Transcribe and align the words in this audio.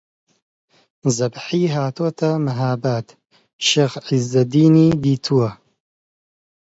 زەبیحی 1.15 1.65
هاتۆتە 1.75 2.29
مەهاباد 2.45 3.07
شێخ 3.67 3.93
عیززەدینی 4.07 4.87
دیتووە 5.03 5.49